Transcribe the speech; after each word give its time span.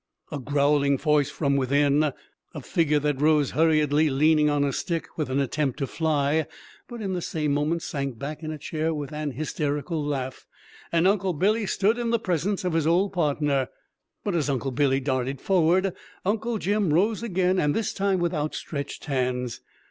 A 0.31 0.39
growling 0.39 0.97
voice 0.97 1.29
from 1.29 1.55
within, 1.57 2.11
a 2.55 2.61
figure 2.63 2.97
that 2.97 3.21
rose 3.21 3.51
hurriedly, 3.51 4.09
leaning 4.09 4.49
on 4.49 4.63
a 4.63 4.73
stick, 4.73 5.07
with 5.15 5.29
an 5.29 5.39
attempt 5.39 5.77
to 5.77 5.85
fly, 5.85 6.47
but 6.87 7.03
in 7.03 7.13
the 7.13 7.21
same 7.21 7.53
moment 7.53 7.83
sank 7.83 8.17
back 8.17 8.41
in 8.41 8.49
a 8.51 8.57
chair 8.57 8.95
with 8.95 9.13
an 9.13 9.29
hysterical 9.29 10.03
laugh 10.03 10.47
and 10.91 11.07
Uncle 11.07 11.33
Billy 11.33 11.67
stood 11.67 11.99
in 11.99 12.09
the 12.09 12.17
presence 12.17 12.65
of 12.65 12.73
his 12.73 12.87
old 12.87 13.13
partner! 13.13 13.67
But 14.23 14.33
as 14.33 14.49
Uncle 14.49 14.71
Billy 14.71 14.99
darted 15.01 15.39
forward, 15.39 15.93
Uncle 16.25 16.57
Jim 16.57 16.91
rose 16.91 17.21
again, 17.21 17.59
and 17.59 17.75
this 17.75 17.93
time 17.93 18.17
with 18.19 18.33
outstretched 18.33 19.05
hands. 19.05 19.61